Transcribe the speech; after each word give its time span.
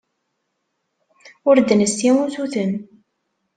Ur 1.49 1.55
d-nessi 1.59 2.09
usuten. 2.23 2.71